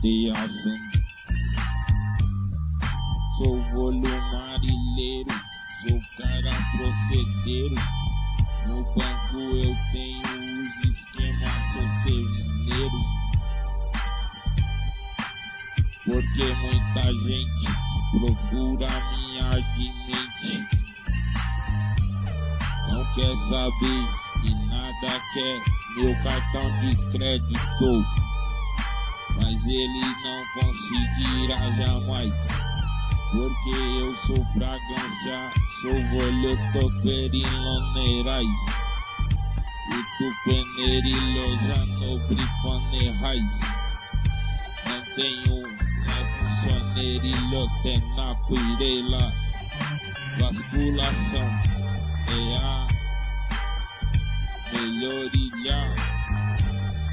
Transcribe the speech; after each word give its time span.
Dios 0.00 0.64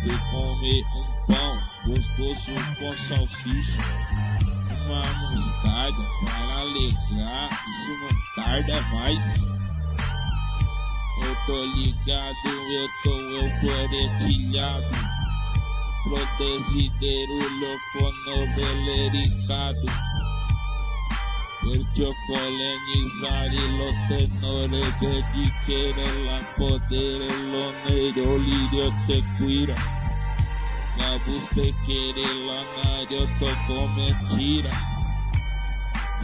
Se 0.06 0.12
comer 0.12 0.86
um 0.94 1.26
pão 1.26 1.58
gostoso 1.88 2.54
com 2.78 2.94
salsicha, 3.08 3.82
uma 4.86 5.04
mostarda 5.16 6.04
para 6.24 6.60
alegrar, 6.60 7.50
isso 7.68 7.94
não 8.02 8.14
tarda 8.36 8.82
mais. 8.94 9.20
Eu 11.24 11.34
tô 11.48 11.58
ligado, 11.66 12.46
eu 12.46 12.88
tô 13.04 13.16
euforetilhado, 13.18 14.94
protesideiro 16.04 17.38
louco 17.60 18.06
novelericado. 18.28 19.88
Perciò 21.64 22.12
polenizzare 22.28 23.58
lo 23.76 23.90
tenore 24.08 24.84
per 25.00 25.20
dichiare 25.34 26.08
la 26.24 26.40
potere 26.56 27.28
lo 27.38 27.72
nero 27.72 28.36
lirio 30.98 31.48
te 31.50 31.56
cuira 31.56 31.56
La 31.58 31.72
busca 31.72 31.86
quiere 31.86 32.26
la 32.46 32.64
nario 32.84 33.28
toco 33.40 33.88
mentira. 33.90 34.72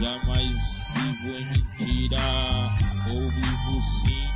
Jamais 0.00 0.56
vivo 0.94 1.36
em 1.36 1.44
mentira 1.44 2.24
ou 3.08 3.30
vivo 3.30 3.82
sim. 4.00 4.28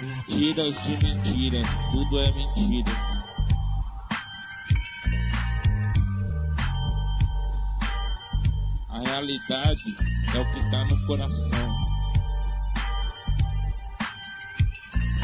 Mentiras 0.00 0.74
de 0.84 0.96
mentiras, 1.04 1.68
tudo 1.90 2.18
é 2.20 2.32
mentira. 2.32 2.92
A 8.90 8.98
realidade 9.00 9.96
é 10.34 10.40
o 10.40 10.52
que 10.52 10.60
está 10.60 10.84
no 10.84 11.06
coração. 11.06 11.88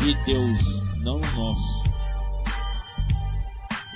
De 0.00 0.14
Deus, 0.24 0.60
não 1.02 1.16
o 1.16 1.20
nosso. 1.20 1.83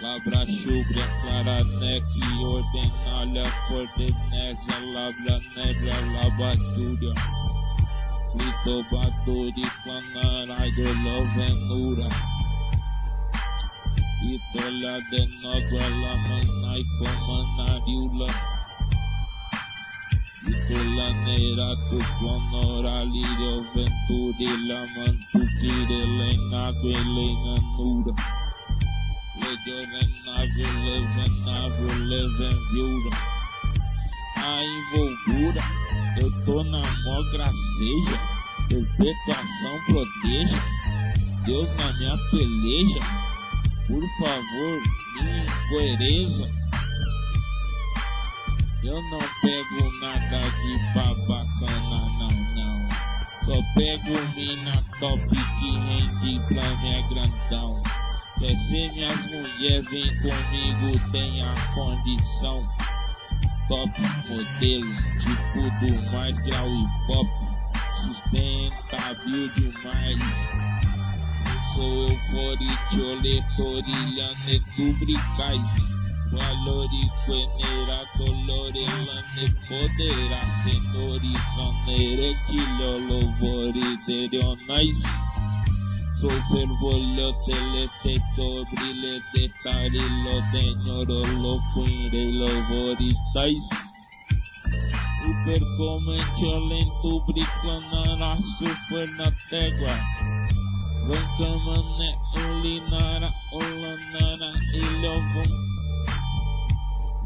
La 0.03 0.15
Brașov, 0.25 0.87
Clara 1.21 1.59
Nechi, 1.81 2.27
Ordinală, 2.55 3.47
Fortineză, 3.67 4.77
la 4.95 5.07
Blanera, 5.19 5.99
la 6.15 6.27
Basuria. 6.39 7.15
Cristobaduri, 8.31 9.67
Fana, 9.83 10.29
Raio, 10.49 10.91
Lovenura. 11.05 12.09
Isola 14.33 14.95
de 15.11 15.23
Nova, 15.43 15.85
la 16.03 16.13
Mânai, 16.27 16.83
Comandariula. 16.99 18.31
Isola 20.53 21.09
Nera, 21.25 21.71
cu 21.87 21.99
Fonora, 22.17 22.99
Lirio, 23.13 23.55
Venturi, 23.73 24.51
la 24.69 24.81
Mântuchire, 24.95 26.01
Lena, 26.19 26.65
Velena, 26.83 27.55
Nura. 27.77 28.38
Lenague 29.49 29.71
lenanura 29.71 30.29
Legerenave 30.37 30.63
levenave 30.85 31.95
levenviura 32.07 33.17
A 34.37 34.63
envolvura, 34.65 35.63
eu 36.21 36.45
tô 36.45 36.63
na 36.65 36.81
mó 36.81 37.23
graceja 37.33 38.21
Perpetuação 38.69 39.79
proteja 39.87 40.63
Deus 41.47 41.71
na 41.77 41.93
minha 41.95 42.19
peleja 42.31 43.01
Por 43.87 44.03
favor, 44.19 44.83
minha 45.15 45.45
incoerência 45.45 46.59
eu 48.81 49.03
não 49.11 49.19
pego 49.43 49.93
nada 50.01 50.51
de 50.51 50.79
babacana, 50.95 52.09
não, 52.17 52.31
não. 52.55 52.89
Só 53.45 53.61
pego 53.75 54.35
mina 54.37 54.85
top 55.01 55.29
que 55.29 55.79
rende 55.79 56.41
pra 56.47 56.77
minha 56.77 57.09
grandão. 57.09 57.83
Quer 58.39 58.55
ser 58.69 58.93
minhas 58.93 59.27
mulheres, 59.27 59.85
vem 59.91 60.17
comigo, 60.21 61.11
tem 61.11 61.43
a 61.43 61.75
condição. 61.75 62.65
Top 63.69 64.01
modelo, 64.29 64.95
tipo 65.19 65.61
do 65.81 66.13
mais 66.13 66.39
grau 66.47 66.69
e 66.69 66.87
pop. 67.09 67.29
Sustentável 68.01 69.49
demais. 69.55 70.19
Sou 71.75 72.11
euforite, 72.11 73.01
oletorilha, 73.01 74.35
netubricais. 74.47 75.99
Valori 76.31 77.11
quenera 77.25 78.07
colore 78.17 78.85
lane 78.85 79.49
podera 79.67 80.41
senori 80.63 81.35
sonere 81.57 82.37
kilo 82.47 82.99
lovori 82.99 83.99
derionais 86.19 86.21
So 86.21 86.29
fervoglio 86.51 87.33
teleteto 87.47 88.65
brile 88.73 89.23
detari 89.33 90.01
lo 90.25 90.41
degnoro 90.53 91.21
lo 91.43 91.59
quire 91.75 92.33
lovori 92.33 93.15
tais 93.33 93.63
Supercomente 95.23 96.51
lento 96.69 97.21
brincando 97.27 98.17
na 98.17 98.37
super 98.59 99.09
na 99.17 99.31
tégua. 99.51 99.95
Vancamane 101.07 102.11
ulinara 102.35 103.31
olanara 103.53 104.51
ilhovum 104.75 105.51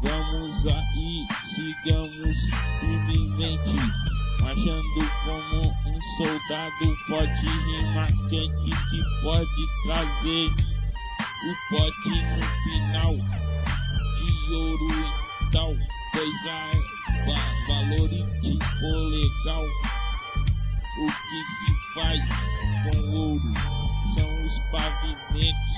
Vamos 0.03 0.65
aí, 0.67 1.25
sigamos 1.55 2.37
firmemente 2.79 4.12
Marchando 4.43 5.09
como 5.23 5.61
um 5.87 6.01
soldado 6.17 6.97
Pode 7.07 7.47
rimar 7.47 8.11
quente 8.29 8.71
que 8.89 8.99
pode 9.23 9.63
trazer 9.85 10.49
O 11.39 11.51
pote 11.69 12.09
no 12.09 12.41
final 12.63 13.13
De 14.17 14.53
ouro 14.53 14.89
e 14.91 15.51
tal? 15.51 15.73
Pois 16.11 16.47
a 16.47 16.93
valorite 17.67 18.51
o 18.83 18.93
legal. 19.09 19.65
O 20.99 21.07
que 21.07 21.39
se 21.55 21.71
faz 21.95 22.21
com 22.83 22.97
ouro 23.15 23.51
São 24.13 24.29
os 24.45 24.55
pavimentos 24.71 25.71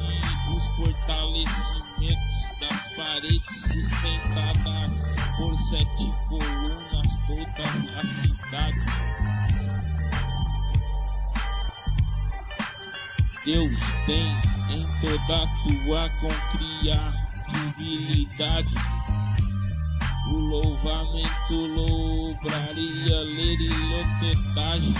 E 0.00 0.56
os 0.56 0.64
fortalecimentos 0.76 2.25
das 2.60 2.88
paredes 2.94 3.42
sustentadas 3.62 4.92
por 5.36 5.52
sete 5.70 6.12
colunas 6.28 7.08
toda 7.26 7.64
a 7.94 8.02
cidade. 8.22 8.84
Deus 13.44 13.78
tem 14.06 14.28
em 14.70 14.86
toda 15.00 15.42
a 15.42 15.46
tua 15.62 16.08
concriatividade 16.20 18.74
o 20.28 20.38
louvamento, 20.38 21.54
louvaria, 21.54 23.20
ler 23.20 23.60
e 23.60 23.68
lotetagem, 23.68 24.94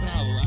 queria 0.00 0.37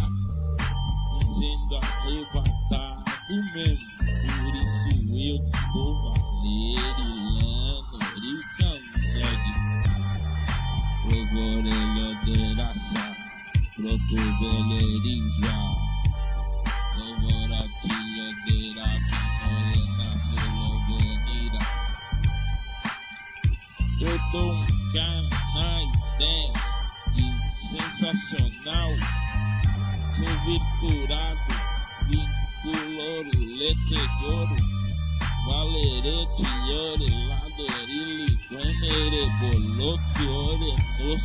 voloteore 39.41 40.71
vos. 40.99 41.23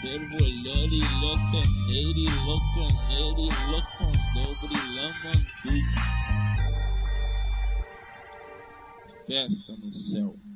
Ser 0.00 0.20
volori 0.32 1.02
locan 1.22 1.70
eri 2.02 2.26
locan 2.46 2.94
eri 3.22 3.48
locan 3.70 4.14
dobri 4.34 4.80
laman 4.96 5.40
Festa 9.26 9.72
no 9.76 9.92
céu. 9.92 10.47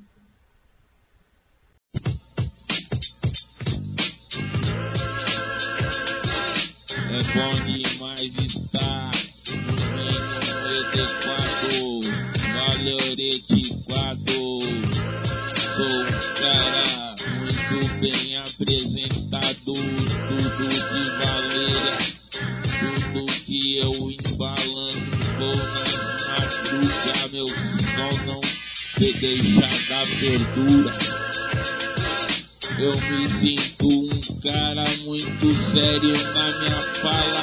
Sério 35.93 36.17
na 36.33 36.59
minha 36.59 36.83
fala. 37.03 37.43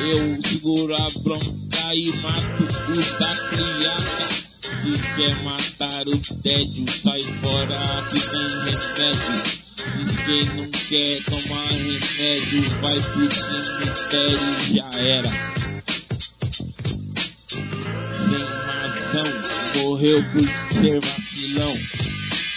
Eu 0.00 0.42
seguro 0.50 0.94
a 0.94 1.08
bronca 1.22 1.94
e 1.94 2.12
mato 2.20 2.64
o 2.64 3.18
da 3.18 3.36
criada. 3.48 4.28
Se 4.82 4.92
quer 5.16 5.42
matar 5.42 6.06
o 6.06 6.42
tédio, 6.42 6.84
sai 7.02 7.22
fora 7.40 8.04
que 8.10 8.20
tem 8.20 8.48
remédio. 8.64 9.64
Diz 9.96 10.16
quem 10.26 10.44
não 10.56 10.70
quer 10.88 11.24
tomar 11.24 11.68
remédio, 11.68 12.80
vai 12.80 13.00
pro 13.00 13.34
cemitério 13.34 14.50
já 14.74 14.90
era. 14.98 15.30
Sem 18.28 18.44
razão, 18.66 19.30
morreu 19.82 20.22
por 20.32 20.46
ser 20.80 21.00
vacilão. 21.00 21.74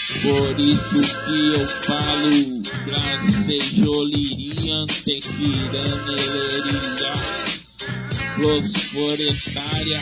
Por 0.07 0.55
isso 0.57 0.89
que 0.89 1.53
eu 1.53 1.67
falo, 1.85 2.63
gracejoliria, 2.85 4.87
tequiraneria, 5.03 7.11
fosforetária, 8.37 10.01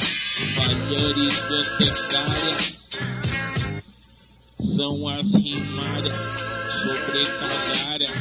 valhorizotecária, 0.55 2.57
são 4.75 5.09
as 5.09 5.25
rimárias, 5.33 6.21
sobrecargária, 6.83 8.11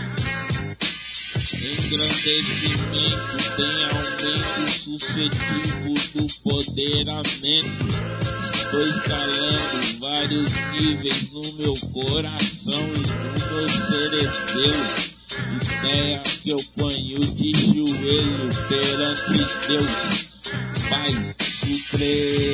engrandecimento, 1.65 3.37
tem 3.57 3.85
aumento 3.85 4.85
suscetível 4.85 5.95
do 6.15 6.25
poderamento. 6.43 7.85
Estou 8.55 8.83
escalando 8.87 9.99
vários 10.01 10.51
níveis 10.73 11.33
no 11.33 11.53
meu 11.55 11.75
coração 11.93 12.83
e 12.95 13.01
no 13.01 13.33
meu 13.51 13.67
cerebelo. 13.89 15.15
Ideia 15.63 16.23
que 16.43 16.51
eu 16.51 16.61
ponho 16.77 17.21
de 17.35 17.51
joelho 17.53 18.49
perante 18.69 19.39
Deus. 19.69 19.93
Pai 20.91 21.13
Supremo, 21.61 22.54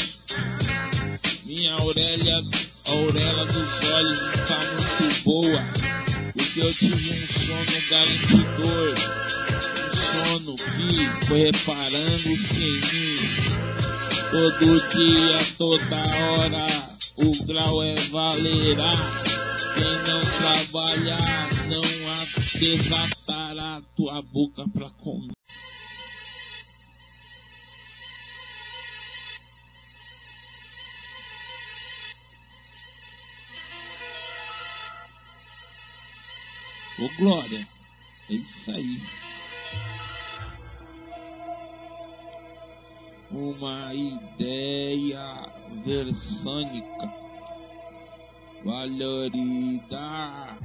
Minha 1.71 1.83
Aurélia, 1.83 2.41
Aurélia 2.85 3.45
dos 3.45 3.83
olhos 3.93 4.19
está 4.35 4.59
muito 4.73 5.23
boa, 5.23 5.63
porque 6.33 6.59
eu 6.59 6.73
tive 6.73 7.13
um 7.13 7.27
sono 7.45 7.75
garantidor, 7.89 8.95
um 9.87 9.95
sono 10.11 10.55
que 10.57 11.27
foi 11.27 11.39
reparando-se 11.39 12.61
em 12.61 12.81
mim. 12.81 13.19
Todo 14.31 14.89
dia, 14.89 15.39
toda 15.57 15.95
hora, 15.95 16.89
o 17.15 17.45
grau 17.45 17.83
é 17.83 17.95
valerá. 18.09 18.91
Quem 19.73 19.93
não 20.03 20.21
trabalhar 20.39 21.67
não 21.69 22.01
desatar 22.59 23.57
a 23.57 23.81
tua 23.95 24.21
boca 24.21 24.65
pra 24.73 24.89
Ô 37.01 37.09
Glória, 37.17 37.67
é 38.29 38.33
isso 38.33 38.69
aí. 38.69 39.01
Uma 43.31 43.91
ideia 43.91 45.49
versânica, 45.83 47.11
valorida, 48.63 50.59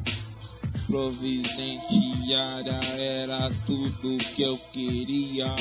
providenciária 0.87 2.85
era 2.85 3.49
tudo 3.65 4.19
que 4.35 4.43
eu 4.43 4.59
queria. 4.75 5.55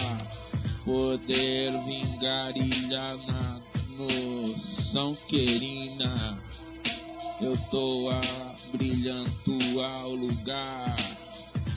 Poder 0.83 1.71
vingarilhar 1.85 3.17
na 3.25 3.61
noção 3.97 5.15
querina. 5.29 6.37
Eu 7.39 7.57
tô 7.71 8.09
a 8.09 8.54
brilhando 8.77 9.81
ao 9.81 10.15
lugar 10.15 10.95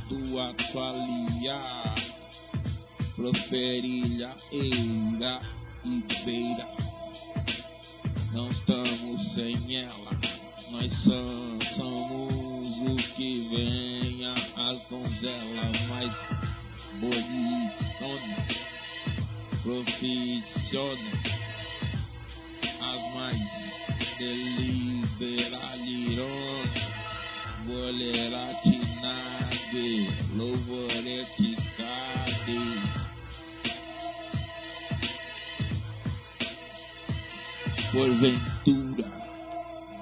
do 0.09 0.41
atualiar, 0.41 1.95
proferilha, 3.15 4.35
eira 4.51 5.41
e 5.85 6.25
beira. 6.25 6.69
Não 8.33 8.49
estamos 8.51 9.35
sem 9.35 9.77
ela, 9.77 10.11
nós 10.71 10.93
somos 11.05 12.33
o 12.91 12.97
que 13.15 13.49
venha 13.49 14.33
as 14.33 14.89
donzelas 14.89 15.81
mais 15.89 16.13
bonitonas, 17.01 18.59
profissionais, 19.63 20.49
as 22.81 23.15
mais 23.15 23.88
deliberalironas 24.19 26.99
volerá 27.69 28.55
que 28.63 28.79
nade, 29.03 30.09
louvore 30.35 31.27
que 31.37 31.55
cade. 31.77 32.63
Porventura, 37.93 39.09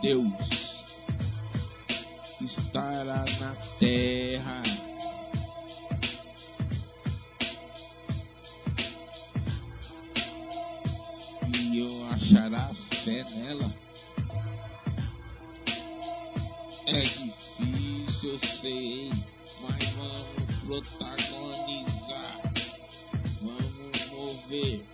Deus 0.01 0.33
estará 2.41 3.25
na 3.41 3.57
terra. 3.79 4.63
E 11.49 11.79
eu 11.79 12.09
achará 12.11 12.71
fé 13.05 13.25
nela. 13.25 13.86
É 16.87 17.01
difícil, 17.01 18.33
eu 18.33 18.39
sei, 18.61 19.11
mas 19.61 19.93
vamos 19.95 20.61
protagonizar. 20.65 22.41
Vamos 23.43 24.11
mover. 24.13 24.85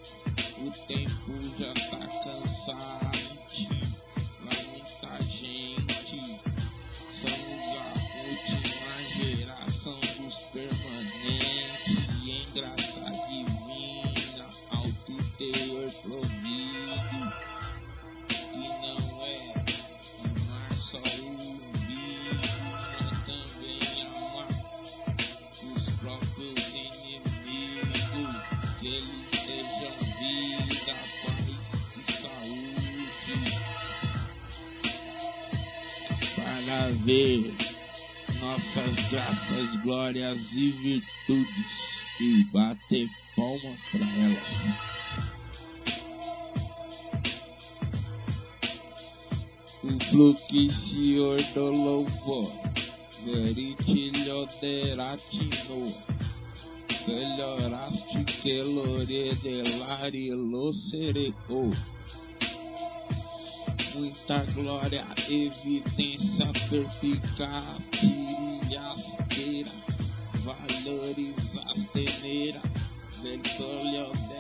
Ver 37.05 37.53
nossas 38.41 39.11
graças, 39.11 39.83
glórias 39.83 40.39
e 40.53 40.71
virtudes 40.71 41.93
e 42.21 42.45
bater 42.53 43.09
palmas 43.37 43.81
para 43.91 44.07
elas. 44.19 44.93
O 49.85 50.11
Fluxior 50.11 51.43
do 51.55 51.71
louvor, 51.71 52.53
veritilho 53.25 54.47
deratino, 54.61 55.93
melhoraste 57.07 58.25
que 58.43 58.63
lore 58.63 59.35
delari 59.43 60.31
lo 60.31 60.73
sereo. 60.73 61.92
Muita 63.95 64.43
glória, 64.55 65.05
evidência 65.29 66.51
perspicaz, 66.71 67.83
valorizasteneira, 70.45 72.61
vertolio 73.23 74.13
derioseira, 74.29 74.32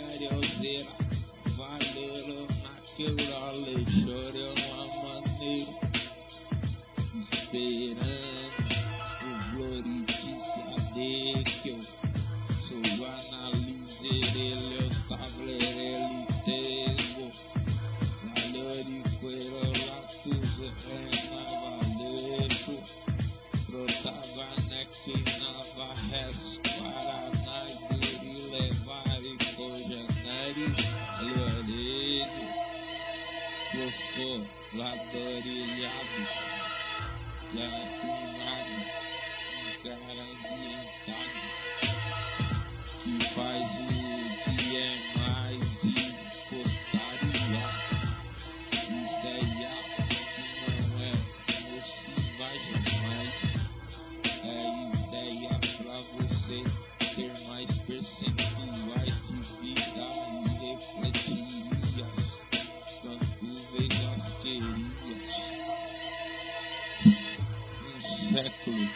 Mm. 68.66 68.88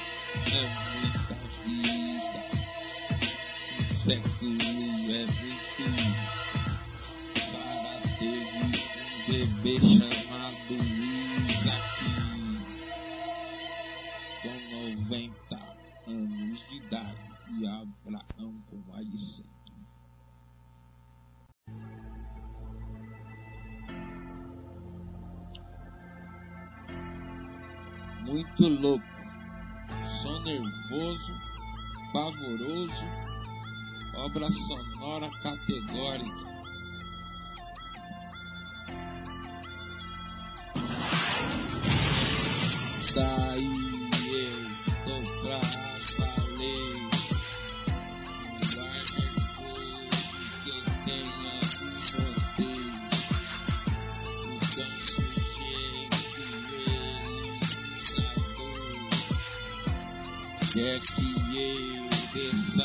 É 60.79 61.01
que 61.01 61.57
ele 61.57 62.69
está 62.69 62.85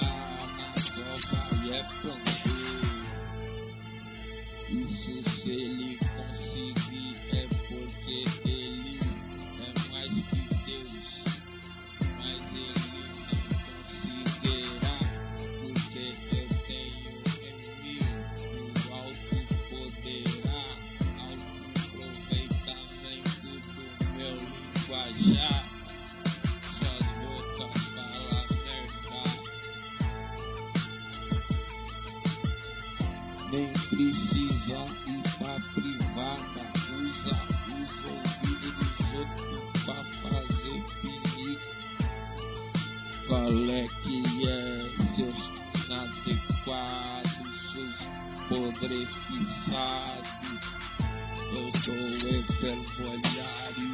na 0.58 0.74
cova 0.96 1.66
e 1.66 2.31
podres 48.52 49.10
pisados? 49.28 50.62
Eu 51.52 51.68
sou 51.84 51.96
hiperbolhário 52.30 53.90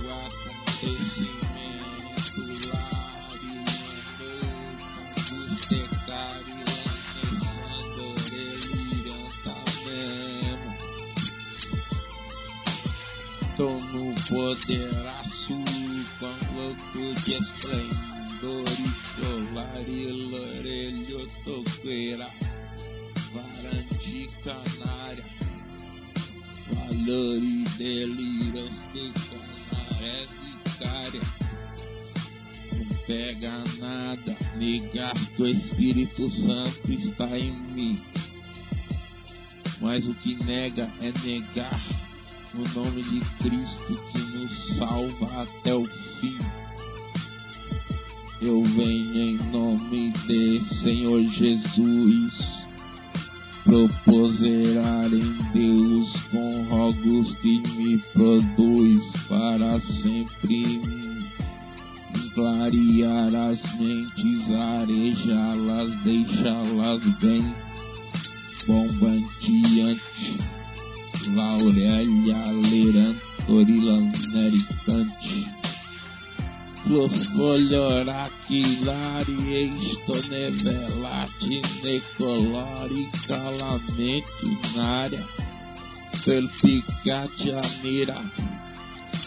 no 0.00 0.10
acontecimento 0.10 1.32
lário, 2.68 3.64
deliranta 8.30 9.54
mesmo. 9.84 10.70
Tô 13.56 13.70
no 13.70 14.04
poderaço 14.28 15.54
com 16.18 16.34
louco 16.54 17.02
de 17.22 17.32
esplendor 17.34 18.23
e 18.44 19.16
solar 19.16 19.88
e 19.88 20.06
lorelho 20.06 21.26
toqueira, 21.44 22.30
varante 23.32 24.28
canária, 24.44 25.24
valor 26.70 27.42
e 27.42 27.64
delírios 27.78 28.74
de 28.92 29.12
canaré 29.70 30.26
vicária. 30.26 31.22
Não 32.72 33.06
pega 33.06 33.64
nada, 33.78 34.36
negar 34.56 35.14
que 35.36 35.42
o 35.42 35.46
Espírito 35.46 36.28
Santo 36.30 36.92
está 36.92 37.38
em 37.38 37.52
mim. 37.52 38.02
Mas 39.80 40.06
o 40.06 40.14
que 40.14 40.34
nega 40.44 40.90
é 41.00 41.12
negar 41.12 41.80
o 42.54 42.68
nome 42.74 43.02
de 43.02 43.20
Cristo 43.42 44.00
que 44.12 44.18
nos 44.18 44.78
salva 44.78 45.42
até 45.42 45.74
o 45.74 45.86
fim. 46.20 46.63
Eu 48.44 48.62
venho 48.62 49.16
em 49.16 49.36
nome 49.50 50.12
de 50.26 50.60
Senhor 50.82 51.22
Jesus 51.22 52.34
proposerar 53.64 55.06
em 55.06 55.32
Deus 55.54 56.12
com 56.30 56.64
rogos 56.64 57.34
que 57.36 57.60
me 57.60 57.96
produz 58.12 59.02
para 59.30 59.80
sempre 59.80 60.82
clarear 62.34 63.34
as 63.34 63.62
mentes, 63.78 64.50
arejá-las, 64.50 65.96
deixá-las 66.04 67.02
bem 67.20 67.54
bombanteante, 68.66 70.38
laurélia, 71.34 72.52
lerantorilanericante. 72.52 75.46
Los 75.46 75.53
coloracilari, 76.84 79.72
estonevelati, 79.90 81.62
necolori, 81.82 83.04
calamente, 83.26 84.46
nária, 84.74 85.24
perpicate 86.24 87.52
a 87.52 87.62
mira, 87.82 88.20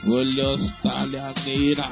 olhos 0.06 0.62
talhaneira, 0.84 1.90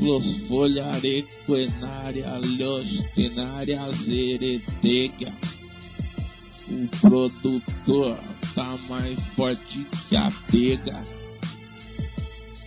los 0.00 0.24
folharequenária, 0.48 2.38
los 2.38 2.86
tenária, 3.14 3.90
zeretega. 4.04 5.32
O 6.66 6.88
produtor 6.98 8.18
tá 8.54 8.78
mais 8.88 9.20
forte 9.36 9.86
que 10.08 10.16
a 10.16 10.30
pega 10.50 11.04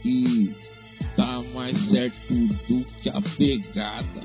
e 0.06 0.54
mais 1.67 1.89
certo 1.89 2.34
do 2.34 2.86
que 3.01 3.10
a 3.10 3.21
pegada. 3.38 4.21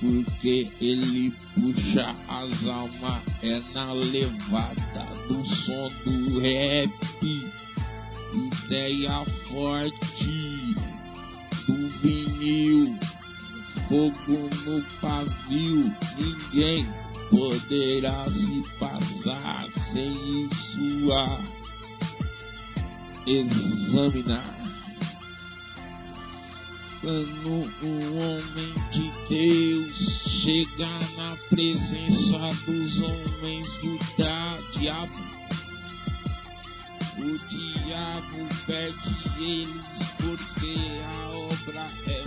Porque 0.00 0.68
ele 0.80 1.32
puxa 1.54 2.14
as 2.28 2.66
almas 2.66 3.22
é 3.42 3.60
na 3.72 3.92
levada 3.94 5.06
do 5.28 5.44
som 5.46 5.90
do 6.04 6.40
rap. 6.40 6.90
Ideia 8.34 9.24
forte 9.48 10.74
do 11.66 11.88
vinil, 12.00 12.98
fogo 13.88 14.50
no 14.66 14.82
pavio, 15.00 15.94
ninguém 16.18 16.86
poderá 17.30 18.26
se 18.28 18.78
passar 18.78 19.66
sem 19.92 20.12
isso 20.44 21.12
a 21.12 21.38
examinar. 23.26 24.73
Quando 27.04 27.50
um 27.82 28.16
homem 28.16 28.72
de 28.90 29.12
Deus 29.28 29.92
chega 30.42 30.88
na 31.18 31.36
presença 31.50 32.38
dos 32.64 33.02
homens 33.02 33.68
do 33.82 33.98
diabo, 34.72 35.12
o 37.18 37.38
diabo 37.50 38.48
perde 38.66 39.14
eles 39.38 39.84
porque 40.16 40.74
a 41.04 41.28
obra 41.28 41.86
é 42.06 42.23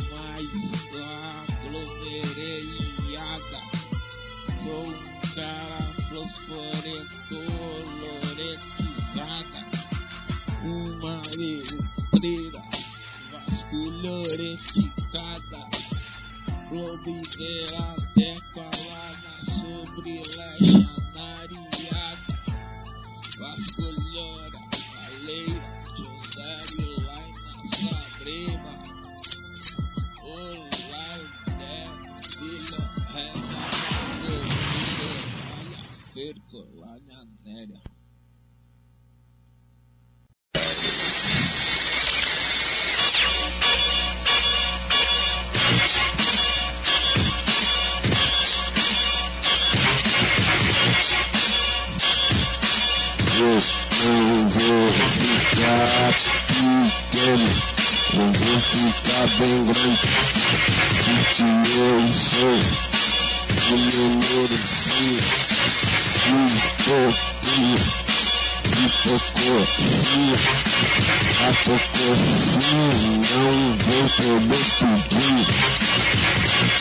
a 71.47 71.51
hipocrisia 71.51 72.75
não 72.75 73.55
vem 73.77 74.05
poder 74.17 74.65
pedir, 75.07 75.47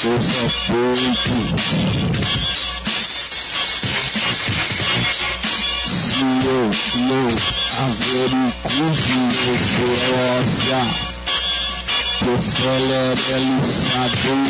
eu 0.04 0.18
só 0.22 0.46
peito. 0.66 1.36
Se 5.86 6.20
eu 6.46 6.66
não 7.00 7.26
averiguo 7.86 8.88
óssea, 10.40 10.82
que 12.18 12.28
acelera 12.34 13.36
lixador. 13.38 14.48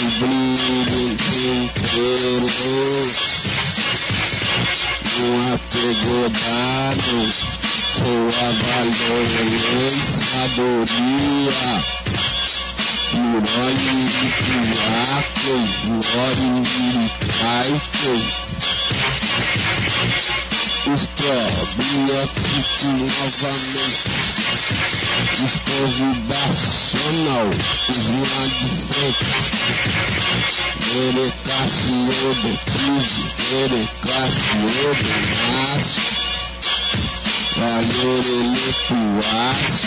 O 0.00 0.02
brilho 0.18 1.10
inteiro 1.10 2.46
Um 5.20 5.52
apego 5.52 6.18
dado 6.30 7.18
Sua 7.34 8.46
valorizadoria 8.62 11.60
Glória 13.12 13.94
de 14.06 14.26
Piaco, 14.40 15.54
glória 15.86 16.62
de 16.62 16.90
Caico 17.38 18.14
Estrobiótico 20.80 22.86
novamente. 22.86 24.08
Escovidacional. 25.44 27.50
Os 27.90 28.06
lá 28.08 28.44
de 28.46 28.68
frente. 28.88 29.28
Erecaciodo, 30.96 32.50
tive. 32.64 33.22
Erecaciodo, 33.60 35.10
maço. 35.52 36.00
Valor 37.58 38.24
eletuaço. 38.40 39.84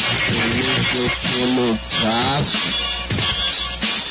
Eletelotaço. 1.41 2.62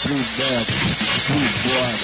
Pudeco, 0.03 0.83
pudora. 1.29 2.03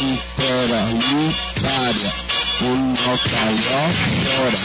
Impera, 0.00 0.80
lutária 0.90 2.12
Unocaió 2.60 3.82
fora. 4.24 4.60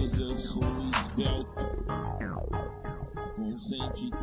mas 0.00 0.20
eu 0.20 0.38
sou 0.38 0.62
esbelto. 0.62 1.48
Com 3.34 3.58
130 3.58 4.16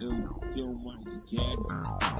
eu 0.00 0.10
o 0.30 0.40
que 0.52 0.60
eu 0.60 0.74
mais 0.74 1.22
quero. 1.26 2.17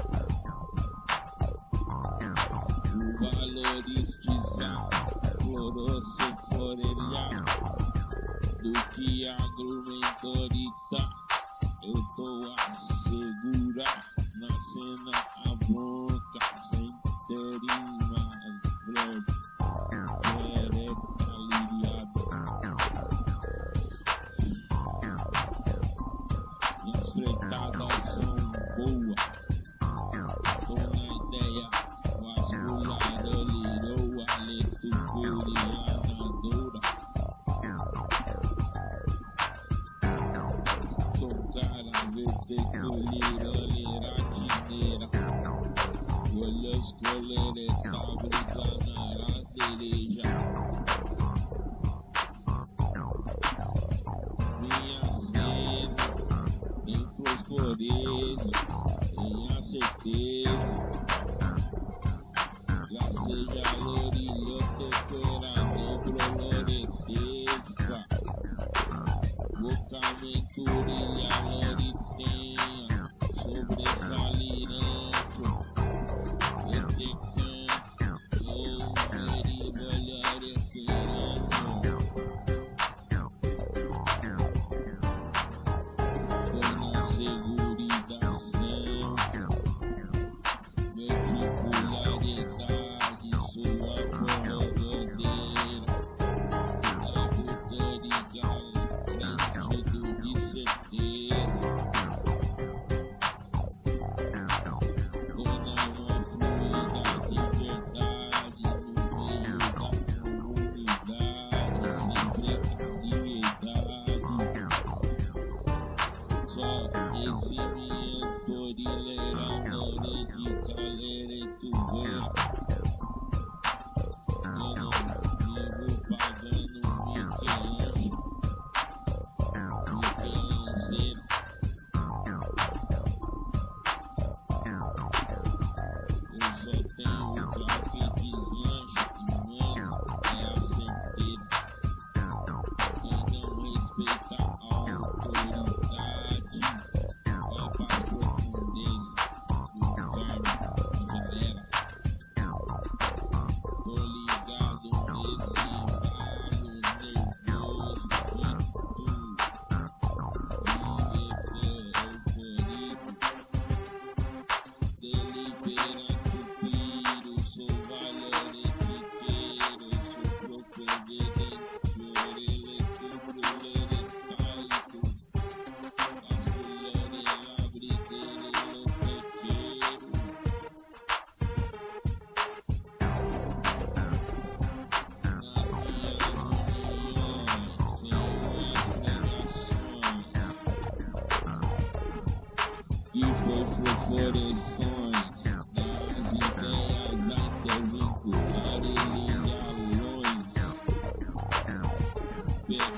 Yeah. 202.69 202.98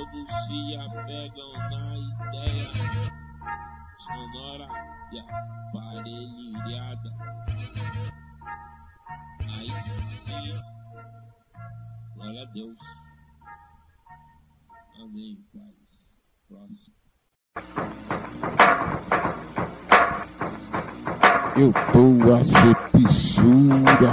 todos 0.00 0.26
se 0.46 0.76
apegam 0.76 1.52
na 1.68 1.98
ideia 1.98 2.70
sonora 3.98 4.68
e 5.12 5.18
aparelhada. 5.70 7.10
Aí 9.40 9.68
glória 12.14 12.42
a 12.42 12.44
Deus. 12.46 12.78
Amém, 15.02 15.44
Pai. 15.52 15.74
Próximo. 16.48 16.96
Eu 21.56 21.72
tô 21.92 22.06
a 22.34 22.44
ser 22.44 22.76
pissura, 22.92 24.12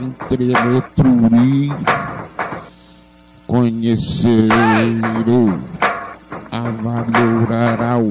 entremetrurina 0.00 2.05
conhecer 3.46 4.48
a 6.50 6.60
valoraral, 6.82 8.08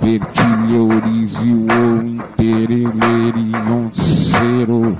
pertilhores 0.00 1.42
e 1.42 1.52
o 1.52 2.02
interelerion 2.02 3.90
cero, 3.92 4.96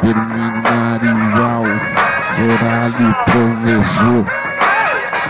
terminarival, 0.00 1.64
foralho 2.36 3.10
professor, 3.24 4.24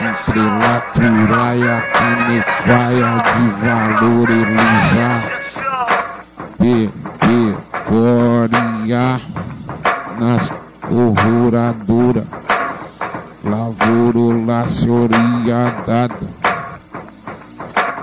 entrelaturaia, 0.05 1.77
canecaia 1.93 3.11
de 3.25 3.45
valor 3.65 4.29
elusar, 4.31 5.21
perpecoria 7.79 9.07
nas 10.19 10.64
horroradora, 10.91 12.25
lavoro 13.43 14.45
la 14.45 14.69
senhoriadada, 14.69 16.29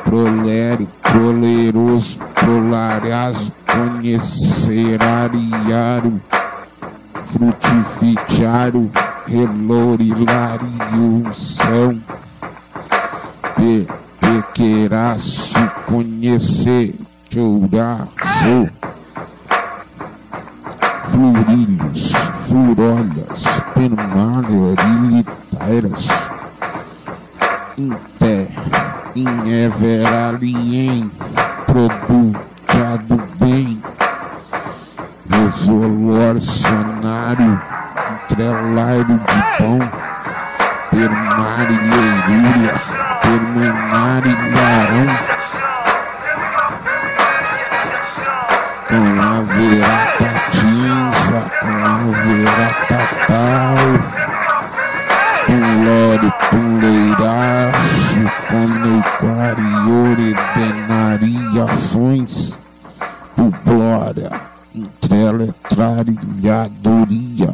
prolério, 0.04 0.88
proleroso, 1.02 2.18
prolariaso, 2.34 3.52
conhecerariário, 3.66 6.20
frutificiário, 7.32 8.92
relorilário, 9.28 10.68
são, 11.34 12.02
pe, 13.56 13.88
pequeraço, 14.20 15.54
conhecer, 15.86 16.96
chorar, 17.30 18.08
sou 18.42 18.81
lourilhos, 21.22 22.12
furogas, 22.48 23.46
permário, 23.76 24.74
militeiras, 24.88 26.08
em 27.78 27.92
pé, 28.18 28.48
em 29.16 29.28
everalien, 29.64 31.12
produtado 31.68 33.22
bem, 33.40 33.80
resolorcionário, 35.30 37.62
entrelairo 38.32 39.20
de 39.20 39.44
pão, 39.60 39.78
permário, 40.90 41.80
leirúria, 41.92 42.74
permanário, 43.22 44.36
larão, 44.56 45.06
não 48.92 49.22
haverá 49.22 50.08
patinho 50.20 51.01
caveira 51.42 52.72
tatal 52.88 53.76
Pulori, 55.46 56.32
puleiraço, 56.50 58.24
conecariore, 58.48 60.30
venariações 60.56 62.34
Publória, 63.36 64.32
entreletrarilhadoria, 64.76 67.54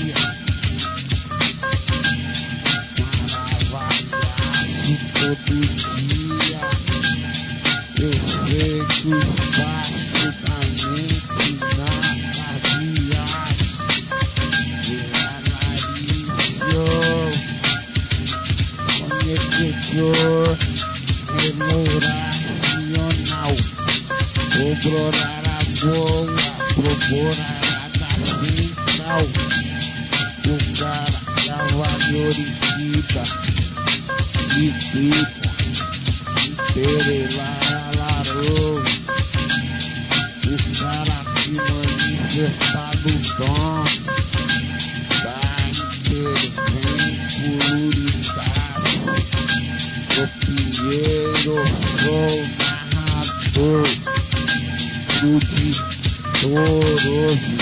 doloroso. 57.01 57.57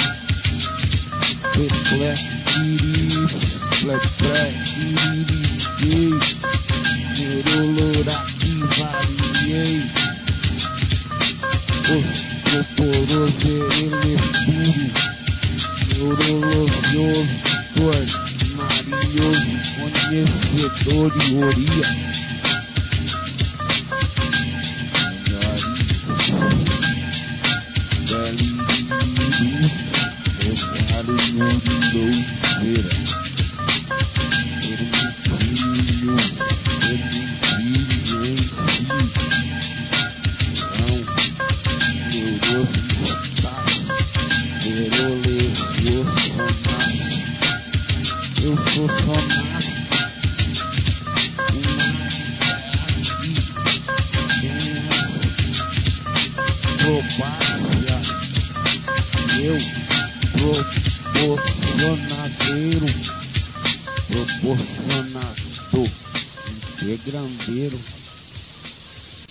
Reflexiris, 1.55 3.37
reflexiris, 3.83 5.25
nerolora 7.17 8.17
que 8.39 8.53
variei. 8.79 9.79
Osteoporoso, 11.89 13.51
ele 13.79 14.09
escuro, 14.15 14.85
neurologioso, 15.97 17.39
foi 17.75 18.05
marioso, 18.55 19.55
conhecedor 19.75 21.11
e 21.17 21.29
oria. 21.35 22.08